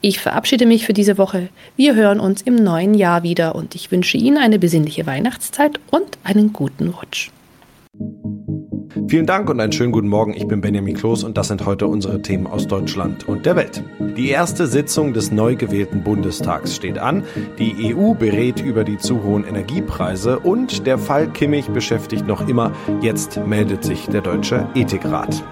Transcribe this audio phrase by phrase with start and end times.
[0.00, 1.48] Ich verabschiede mich für diese Woche.
[1.76, 6.18] Wir hören uns im neuen Jahr wieder und ich wünsche Ihnen eine besinnliche Weihnachtszeit und
[6.24, 7.30] einen guten Rutsch.
[9.08, 10.34] Vielen Dank und einen schönen guten Morgen.
[10.34, 13.82] Ich bin Benjamin Kloß und das sind heute unsere Themen aus Deutschland und der Welt.
[14.16, 17.24] Die erste Sitzung des neu gewählten Bundestags steht an.
[17.58, 22.72] Die EU berät über die zu hohen Energiepreise und der Fall Kimmich beschäftigt noch immer.
[23.00, 25.42] Jetzt meldet sich der Deutsche Ethikrat.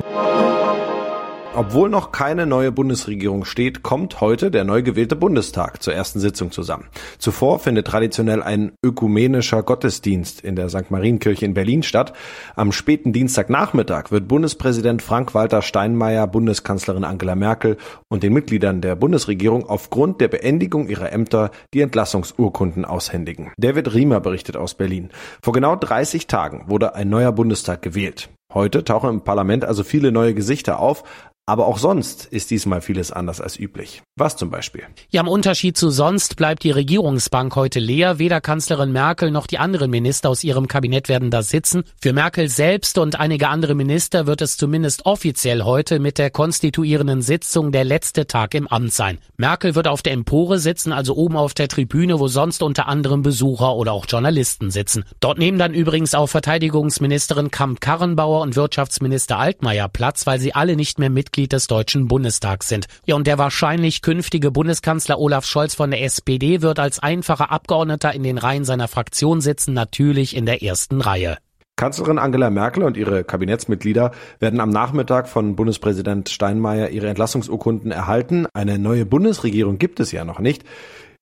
[1.53, 6.53] Obwohl noch keine neue Bundesregierung steht, kommt heute der neu gewählte Bundestag zur ersten Sitzung
[6.53, 6.87] zusammen.
[7.19, 10.93] Zuvor findet traditionell ein ökumenischer Gottesdienst in der St.
[10.93, 12.13] Marienkirche in Berlin statt.
[12.55, 19.69] Am späten Dienstagnachmittag wird Bundespräsident Frank-Walter Steinmeier Bundeskanzlerin Angela Merkel und den Mitgliedern der Bundesregierung
[19.69, 23.51] aufgrund der Beendigung ihrer Ämter die Entlassungsurkunden aushändigen.
[23.59, 25.11] David Riemer berichtet aus Berlin.
[25.43, 28.31] Vor genau 30 Tagen wurde ein neuer Bundestag gewählt.
[28.53, 31.05] Heute tauchen im Parlament also viele neue Gesichter auf,
[31.51, 34.03] aber auch sonst ist diesmal vieles anders als üblich.
[34.15, 34.85] Was zum Beispiel?
[35.09, 38.21] Ja, im Unterschied zu sonst bleibt die Regierungsbank heute leer.
[38.21, 41.83] Weder Kanzlerin Merkel noch die anderen Minister aus ihrem Kabinett werden da sitzen.
[42.01, 47.21] Für Merkel selbst und einige andere Minister wird es zumindest offiziell heute mit der konstituierenden
[47.21, 49.19] Sitzung der letzte Tag im Amt sein.
[49.37, 53.23] Merkel wird auf der Empore sitzen, also oben auf der Tribüne, wo sonst unter anderem
[53.23, 55.03] Besucher oder auch Journalisten sitzen.
[55.19, 60.99] Dort nehmen dann übrigens auch Verteidigungsministerin Kamp-Karrenbauer und Wirtschaftsminister Altmaier Platz, weil sie alle nicht
[60.99, 62.87] mehr Mitglied Mitglied des Deutschen Bundestags sind.
[63.07, 68.13] Ja, und der wahrscheinlich künftige Bundeskanzler Olaf Scholz von der SPD wird als einfacher Abgeordneter
[68.13, 71.39] in den Reihen seiner Fraktion sitzen, natürlich in der ersten Reihe.
[71.77, 78.47] Kanzlerin Angela Merkel und ihre Kabinettsmitglieder werden am Nachmittag von Bundespräsident Steinmeier ihre Entlassungsurkunden erhalten.
[78.53, 80.65] Eine neue Bundesregierung gibt es ja noch nicht.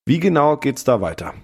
[0.06, 1.34] Wie genau geht's da weiter?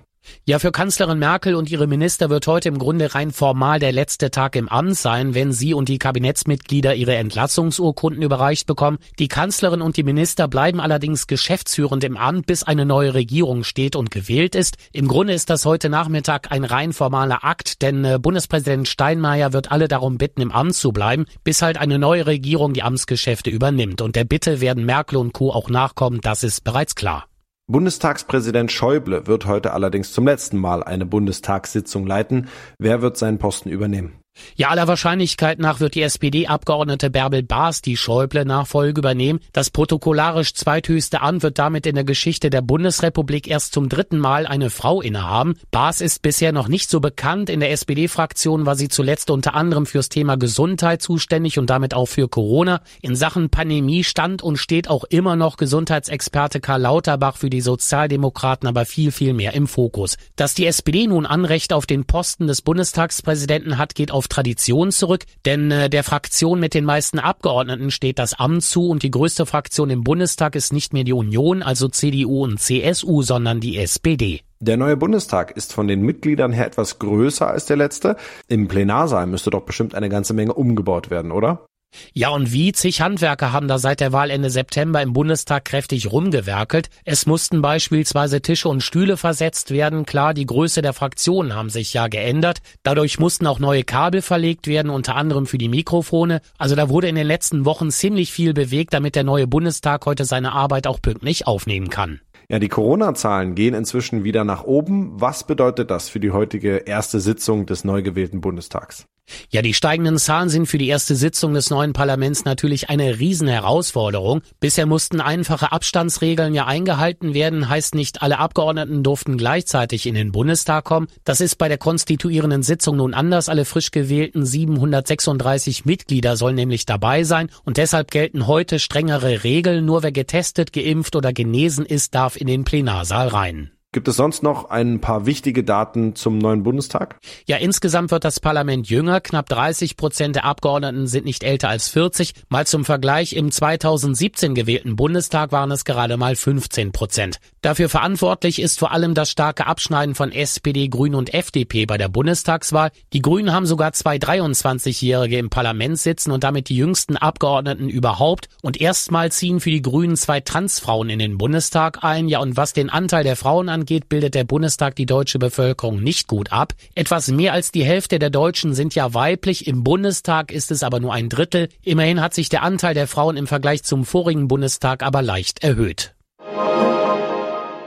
[0.47, 4.31] Ja, für Kanzlerin Merkel und ihre Minister wird heute im Grunde rein formal der letzte
[4.31, 8.99] Tag im Amt sein, wenn sie und die Kabinettsmitglieder ihre Entlassungsurkunden überreicht bekommen.
[9.19, 13.97] Die Kanzlerin und die Minister bleiben allerdings geschäftsführend im Amt, bis eine neue Regierung steht
[13.97, 14.77] und gewählt ist.
[14.93, 19.73] Im Grunde ist das heute Nachmittag ein rein formaler Akt, denn äh, Bundespräsident Steinmeier wird
[19.73, 24.03] alle darum bitten, im Amt zu bleiben, bis halt eine neue Regierung die Amtsgeschäfte übernimmt.
[24.03, 25.53] Und der Bitte werden Merkel und Co.
[25.53, 27.25] auch nachkommen, das ist bereits klar.
[27.67, 32.49] Bundestagspräsident Schäuble wird heute allerdings zum letzten Mal eine Bundestagssitzung leiten.
[32.79, 34.24] Wer wird seinen Posten übernehmen?
[34.57, 39.41] Ja, aller Wahrscheinlichkeit nach wird die SPD-Abgeordnete Bärbel Baas die Schäuble-Nachfolge übernehmen.
[39.53, 44.47] Das protokollarisch zweithöchste Amt wird damit in der Geschichte der Bundesrepublik erst zum dritten Mal
[44.47, 45.55] eine Frau innehaben.
[45.73, 47.51] Baas ist bisher noch nicht so bekannt.
[47.51, 52.07] In der SPD-Fraktion war sie zuletzt unter anderem fürs Thema Gesundheit zuständig und damit auch
[52.07, 52.81] für Corona.
[53.03, 58.69] In Sachen Pandemie stand und steht auch immer noch Gesundheitsexperte Karl Lauterbach für die Sozialdemokraten
[58.69, 60.17] aber viel, viel mehr im Fokus.
[60.37, 64.91] Dass die SPD nun Anrecht auf den Posten des Bundestagspräsidenten hat, geht auf auf Tradition
[64.91, 69.11] zurück, denn äh, der Fraktion mit den meisten Abgeordneten steht das Amt zu und die
[69.11, 73.77] größte Fraktion im Bundestag ist nicht mehr die Union, also CDU und CSU, sondern die
[73.77, 74.41] SPD.
[74.61, 78.17] Der neue Bundestag ist von den Mitgliedern her etwas größer als der letzte.
[78.49, 81.67] Im Plenarsaal müsste doch bestimmt eine ganze Menge umgebaut werden, oder?
[82.13, 86.11] Ja, und wie zig Handwerker haben da seit der Wahl Ende September im Bundestag kräftig
[86.11, 86.91] rumgewerkelt.
[87.05, 90.07] Es mussten beispielsweise Tische und Stühle versetzt werden.
[90.07, 92.59] Klar, die Größe der Fraktionen haben sich ja geändert.
[92.83, 96.41] Dadurch mussten auch neue Kabel verlegt werden, unter anderem für die Mikrofone.
[96.59, 100.25] Also da wurde in den letzten Wochen ziemlich viel bewegt, damit der neue Bundestag heute
[100.25, 102.21] seine Arbeit auch pünktlich aufnehmen kann.
[102.49, 105.13] Ja, die Corona-Zahlen gehen inzwischen wieder nach oben.
[105.21, 109.07] Was bedeutet das für die heutige erste Sitzung des neu gewählten Bundestags?
[109.55, 114.43] Ja, die steigenden Zahlen sind für die erste Sitzung des neuen Parlaments natürlich eine Riesenherausforderung.
[114.59, 120.33] Bisher mussten einfache Abstandsregeln ja eingehalten werden, heißt nicht alle Abgeordneten durften gleichzeitig in den
[120.33, 121.07] Bundestag kommen.
[121.23, 123.49] Das ist bei der konstituierenden Sitzung nun anders.
[123.49, 129.85] Alle frisch gewählten 736 Mitglieder sollen nämlich dabei sein und deshalb gelten heute strengere Regeln.
[129.85, 133.74] Nur wer getestet, geimpft oder genesen ist, darf in den Plenarsaal rein.
[133.95, 137.21] Gibt es sonst noch ein paar wichtige Daten zum neuen Bundestag?
[137.47, 139.21] Ja, insgesamt wird das Parlament jünger.
[139.21, 142.35] Knapp 30 Prozent der Abgeordneten sind nicht älter als 40.
[142.49, 147.39] Mal zum Vergleich, im 2017 gewählten Bundestag waren es gerade mal 15 Prozent.
[147.63, 152.09] Dafür verantwortlich ist vor allem das starke Abschneiden von SPD, Grünen und FDP bei der
[152.09, 152.91] Bundestagswahl.
[153.13, 158.49] Die Grünen haben sogar zwei 23-Jährige im Parlament sitzen und damit die jüngsten Abgeordneten überhaupt.
[158.61, 162.27] Und erstmal ziehen für die Grünen zwei Transfrauen in den Bundestag ein.
[162.27, 166.03] Ja, und was den Anteil der Frauen angeht, angeht, bildet der Bundestag die deutsche Bevölkerung
[166.03, 166.73] nicht gut ab.
[166.95, 171.01] Etwas mehr als die Hälfte der Deutschen sind ja weiblich, im Bundestag ist es aber
[171.01, 171.69] nur ein Drittel.
[171.83, 176.15] Immerhin hat sich der Anteil der Frauen im Vergleich zum vorigen Bundestag aber leicht erhöht.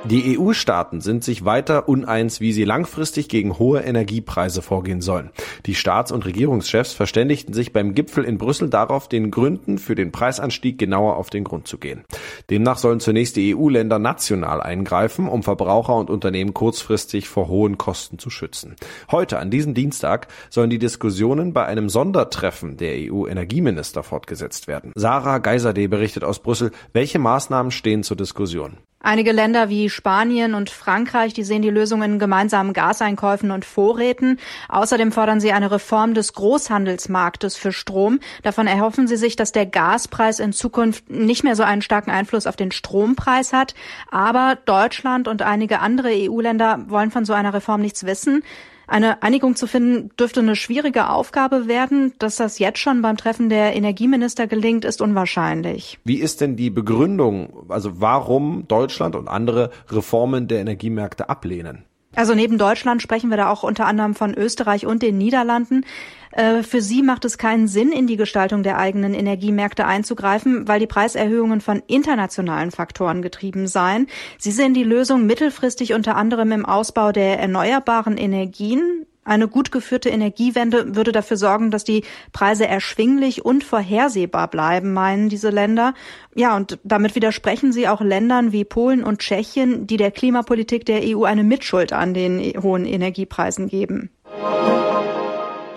[0.05, 5.31] Die EU-Staaten sind sich weiter uneins, wie sie langfristig gegen hohe Energiepreise vorgehen sollen.
[5.65, 10.13] Die Staats- und Regierungschefs verständigten sich beim Gipfel in Brüssel darauf, den Gründen für den
[10.13, 12.05] Preisanstieg genauer auf den Grund zu gehen.
[12.49, 18.17] Demnach sollen zunächst die EU-Länder national eingreifen, um Verbraucher und Unternehmen kurzfristig vor hohen Kosten
[18.17, 18.75] zu schützen.
[19.11, 24.93] Heute, an diesem Dienstag, sollen die Diskussionen bei einem Sondertreffen der EU-Energieminister fortgesetzt werden.
[24.95, 28.77] Sarah Geiserde berichtet aus Brüssel, welche Maßnahmen stehen zur Diskussion.
[29.07, 34.37] Einige Länder wie Spanien und Frankreich, die sehen die Lösung in gemeinsamen Gaseinkäufen und Vorräten.
[34.67, 38.19] Außerdem fordern sie eine Reform des Großhandelsmarktes für Strom.
[38.43, 42.47] Davon erhoffen sie sich, dass der Gaspreis in Zukunft nicht mehr so einen starken Einfluss
[42.47, 43.75] auf den Strompreis hat.
[44.11, 48.43] Aber Deutschland und einige andere EU-Länder wollen von so einer Reform nichts wissen.
[48.87, 52.13] Eine Einigung zu finden dürfte eine schwierige Aufgabe werden.
[52.19, 55.99] Dass das jetzt schon beim Treffen der Energieminister gelingt, ist unwahrscheinlich.
[56.05, 57.65] Wie ist denn die Begründung?
[57.67, 61.83] Also warum Deutschland und andere Reformen der Energiemärkte ablehnen?
[62.15, 65.85] Also neben Deutschland sprechen wir da auch unter anderem von Österreich und den Niederlanden.
[66.31, 70.79] Äh, für sie macht es keinen Sinn, in die Gestaltung der eigenen Energiemärkte einzugreifen, weil
[70.79, 74.07] die Preiserhöhungen von internationalen Faktoren getrieben seien.
[74.37, 80.07] Sie sehen die Lösung mittelfristig unter anderem im Ausbau der erneuerbaren Energien, eine gut geführte
[80.09, 85.93] Energiewende würde dafür sorgen, dass die Preise erschwinglich und vorhersehbar bleiben, meinen diese Länder.
[86.33, 91.01] Ja, und damit widersprechen sie auch Ländern wie Polen und Tschechien, die der Klimapolitik der
[91.03, 94.11] EU eine Mitschuld an den hohen Energiepreisen geben.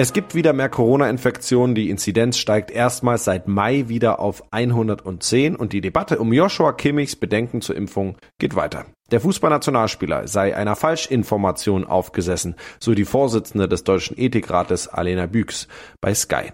[0.00, 1.75] Es gibt wieder mehr Corona-Infektionen.
[1.75, 7.16] Die Inzidenz steigt erstmals seit Mai wieder auf 110 und die Debatte um Joshua Kimmichs
[7.16, 8.87] Bedenken zur Impfung geht weiter.
[9.11, 15.69] Der Fußballnationalspieler sei einer Falschinformation aufgesessen, so die Vorsitzende des Deutschen Ethikrates Alena Büchs
[16.00, 16.45] bei Sky.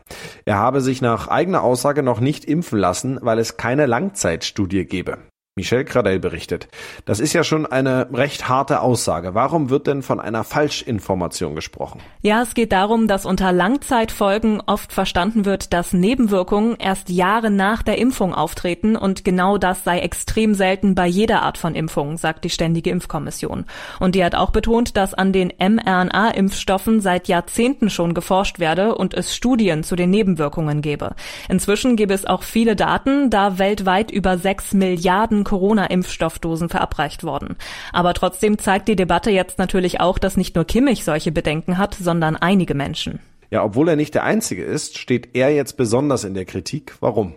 [0.44, 5.18] Er habe sich nach eigener Aussage noch nicht impfen lassen, weil es keine Langzeitstudie gebe.
[5.58, 6.68] Michel Gradel berichtet.
[7.06, 9.34] Das ist ja schon eine recht harte Aussage.
[9.34, 12.02] Warum wird denn von einer Falschinformation gesprochen?
[12.20, 17.82] Ja, es geht darum, dass unter Langzeitfolgen oft verstanden wird, dass Nebenwirkungen erst Jahre nach
[17.82, 22.44] der Impfung auftreten und genau das sei extrem selten bei jeder Art von Impfung, sagt
[22.44, 23.64] die Ständige Impfkommission.
[23.98, 29.14] Und die hat auch betont, dass an den mRNA-Impfstoffen seit Jahrzehnten schon geforscht werde und
[29.14, 31.14] es Studien zu den Nebenwirkungen gebe.
[31.48, 37.56] Inzwischen gäbe es auch viele Daten, da weltweit über sechs Milliarden Corona-Impfstoffdosen verabreicht worden.
[37.92, 41.94] Aber trotzdem zeigt die Debatte jetzt natürlich auch, dass nicht nur Kimmich solche Bedenken hat,
[41.94, 43.20] sondern einige Menschen.
[43.50, 46.96] Ja, obwohl er nicht der Einzige ist, steht er jetzt besonders in der Kritik.
[47.00, 47.34] Warum?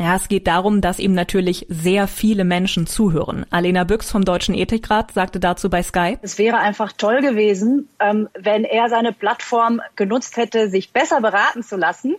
[0.00, 3.44] Ja, es geht darum, dass ihm natürlich sehr viele Menschen zuhören.
[3.50, 6.18] Alena Büchs vom Deutschen Ethikrat sagte dazu bei Sky.
[6.22, 11.64] Es wäre einfach toll gewesen, ähm, wenn er seine Plattform genutzt hätte, sich besser beraten
[11.64, 12.14] zu lassen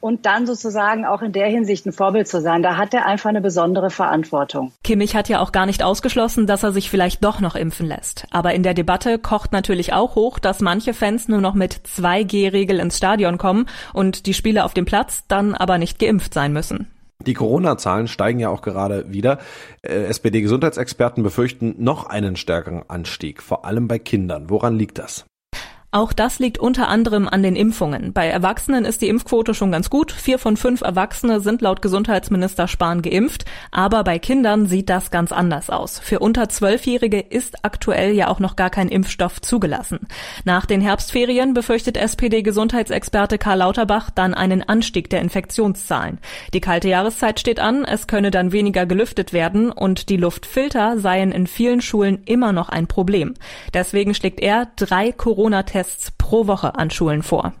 [0.00, 2.62] und dann sozusagen auch in der Hinsicht ein Vorbild zu sein.
[2.62, 4.72] Da hat er einfach eine besondere Verantwortung.
[4.84, 8.26] Kimmich hat ja auch gar nicht ausgeschlossen, dass er sich vielleicht doch noch impfen lässt.
[8.30, 12.78] Aber in der Debatte kocht natürlich auch hoch, dass manche Fans nur noch mit 2G-Regel
[12.80, 16.88] ins Stadion kommen und die Spieler auf dem Platz dann aber nicht geimpft sein müssen.
[17.26, 19.38] Die Corona-Zahlen steigen ja auch gerade wieder.
[19.82, 24.50] Äh, SPD-Gesundheitsexperten befürchten noch einen stärkeren Anstieg, vor allem bei Kindern.
[24.50, 25.26] Woran liegt das?
[25.90, 28.12] Auch das liegt unter anderem an den Impfungen.
[28.12, 30.12] Bei Erwachsenen ist die Impfquote schon ganz gut.
[30.12, 33.46] Vier von fünf Erwachsene sind laut Gesundheitsminister Spahn geimpft.
[33.70, 35.98] Aber bei Kindern sieht das ganz anders aus.
[35.98, 40.00] Für unter Zwölfjährige ist aktuell ja auch noch gar kein Impfstoff zugelassen.
[40.44, 46.18] Nach den Herbstferien befürchtet SPD-Gesundheitsexperte Karl Lauterbach dann einen Anstieg der Infektionszahlen.
[46.52, 47.86] Die kalte Jahreszeit steht an.
[47.86, 52.68] Es könne dann weniger gelüftet werden und die Luftfilter seien in vielen Schulen immer noch
[52.68, 53.32] ein Problem.
[53.72, 57.52] Deswegen schlägt er drei Corona-Tests Tests pro Woche an Schulen vor.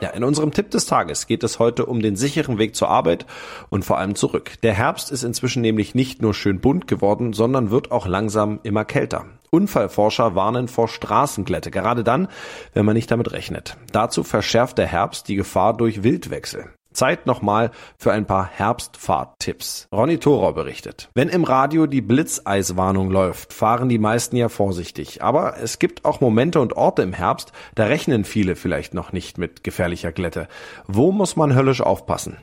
[0.00, 3.26] Ja, in unserem Tipp des Tages geht es heute um den sicheren Weg zur Arbeit
[3.70, 4.52] und vor allem zurück.
[4.62, 8.84] Der Herbst ist inzwischen nämlich nicht nur schön bunt geworden, sondern wird auch langsam immer
[8.84, 9.24] kälter.
[9.50, 12.28] Unfallforscher warnen vor Straßenglätte, gerade dann,
[12.72, 13.76] wenn man nicht damit rechnet.
[13.90, 16.72] Dazu verschärft der Herbst die Gefahr durch Wildwechsel.
[16.92, 19.88] Zeit nochmal für ein paar Herbstfahrttipps.
[19.92, 21.10] Ronny Thorau berichtet.
[21.14, 25.22] Wenn im Radio die Blitzeiswarnung läuft, fahren die meisten ja vorsichtig.
[25.22, 29.38] Aber es gibt auch Momente und Orte im Herbst, da rechnen viele vielleicht noch nicht
[29.38, 30.48] mit gefährlicher Glätte.
[30.86, 32.36] Wo muss man höllisch aufpassen?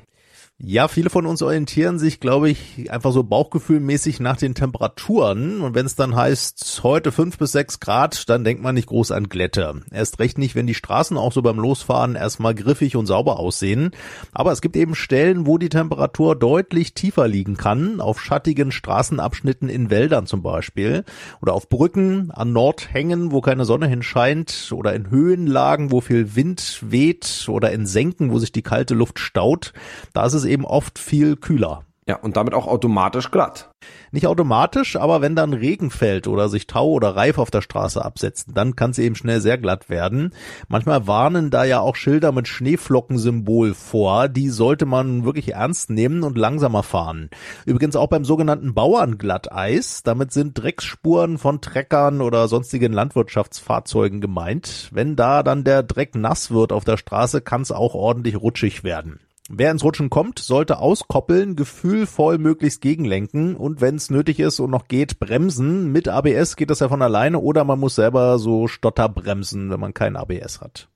[0.61, 5.61] Ja, viele von uns orientieren sich, glaube ich, einfach so bauchgefühlmäßig nach den Temperaturen.
[5.61, 9.11] Und wenn es dann heißt, heute fünf bis sechs Grad, dann denkt man nicht groß
[9.11, 9.81] an Glätte.
[9.89, 13.91] Erst recht nicht, wenn die Straßen auch so beim Losfahren erstmal griffig und sauber aussehen.
[14.33, 18.01] Aber es gibt eben Stellen, wo die Temperatur deutlich tiefer liegen kann.
[18.01, 21.05] Auf schattigen Straßenabschnitten in Wäldern zum Beispiel.
[21.41, 24.73] Oder auf Brücken, an Nordhängen, wo keine Sonne hinscheint.
[24.73, 27.45] Oder in Höhenlagen, wo viel Wind weht.
[27.47, 29.71] Oder in Senken, wo sich die kalte Luft staut.
[30.11, 31.85] Da ist es eben oft viel kühler.
[32.09, 33.69] Ja, und damit auch automatisch glatt.
[34.11, 38.03] Nicht automatisch, aber wenn dann Regen fällt oder sich Tau oder Reif auf der Straße
[38.03, 40.33] absetzen, dann kann es eben schnell sehr glatt werden.
[40.67, 44.27] Manchmal warnen da ja auch Schilder mit Schneeflockensymbol vor.
[44.27, 47.29] Die sollte man wirklich ernst nehmen und langsamer fahren.
[47.67, 50.01] Übrigens auch beim sogenannten Bauernglatteis.
[50.01, 54.89] Damit sind Drecksspuren von Treckern oder sonstigen Landwirtschaftsfahrzeugen gemeint.
[54.91, 58.83] Wenn da dann der Dreck nass wird auf der Straße, kann es auch ordentlich rutschig
[58.83, 59.19] werden.
[59.51, 64.69] Wer ins Rutschen kommt, sollte auskoppeln, gefühlvoll möglichst gegenlenken und wenn es nötig ist und
[64.69, 65.91] noch geht, bremsen.
[65.91, 69.95] Mit ABS geht das ja von alleine oder man muss selber so Stotterbremsen, wenn man
[69.95, 70.87] kein ABS hat.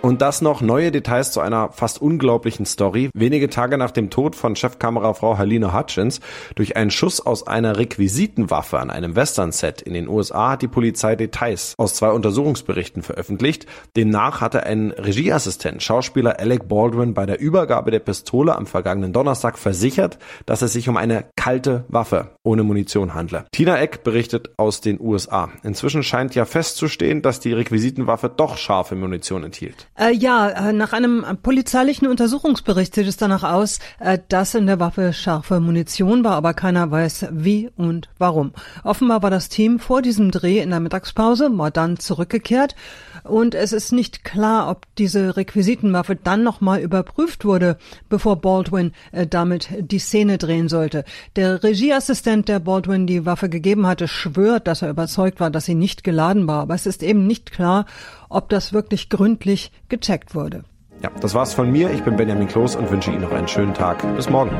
[0.00, 3.10] Und das noch neue Details zu einer fast unglaublichen Story.
[3.14, 6.20] Wenige Tage nach dem Tod von Chefkamerafrau Helena Hutchins
[6.54, 11.16] durch einen Schuss aus einer Requisitenwaffe an einem Western-Set in den USA hat die Polizei
[11.16, 13.66] Details aus zwei Untersuchungsberichten veröffentlicht.
[13.96, 19.58] Demnach hatte ein Regieassistent, Schauspieler Alec Baldwin, bei der Übergabe der Pistole am vergangenen Donnerstag
[19.58, 23.46] versichert, dass es sich um eine kalte Waffe ohne Munition handle.
[23.50, 25.50] Tina Eck berichtet aus den USA.
[25.64, 29.87] Inzwischen scheint ja festzustehen, dass die Requisitenwaffe doch scharfe Munition enthielt.
[29.98, 34.78] Äh, ja, äh, nach einem polizeilichen Untersuchungsbericht sieht es danach aus, äh, dass in der
[34.78, 38.52] Waffe scharfe Munition war, aber keiner weiß wie und warum.
[38.84, 42.76] Offenbar war das Team vor diesem Dreh in der Mittagspause mal dann zurückgekehrt
[43.24, 47.76] und es ist nicht klar, ob diese Requisitenwaffe dann nochmal überprüft wurde,
[48.08, 51.04] bevor Baldwin äh, damit die Szene drehen sollte.
[51.34, 55.74] Der Regieassistent, der Baldwin die Waffe gegeben hatte, schwört, dass er überzeugt war, dass sie
[55.74, 57.84] nicht geladen war, aber es ist eben nicht klar,
[58.28, 60.64] ob das wirklich gründlich gecheckt wurde.
[61.02, 61.90] Ja, das war's von mir.
[61.90, 64.02] Ich bin Benjamin Kloß und wünsche Ihnen noch einen schönen Tag.
[64.16, 64.56] Bis morgen.